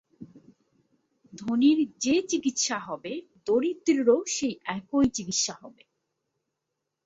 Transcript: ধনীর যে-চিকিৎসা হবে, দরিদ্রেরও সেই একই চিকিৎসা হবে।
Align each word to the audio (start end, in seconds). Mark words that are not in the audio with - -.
ধনীর 1.33 1.79
যে-চিকিৎসা 1.97 2.77
হবে, 2.79 3.13
দরিদ্রেরও 3.47 4.17
সেই 4.27 4.55
একই 4.77 5.07
চিকিৎসা 5.09 5.53
হবে। 5.61 5.83